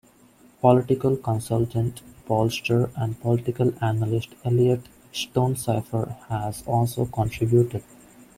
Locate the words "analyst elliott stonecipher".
3.83-6.15